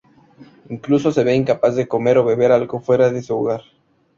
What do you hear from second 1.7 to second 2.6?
de comer o beber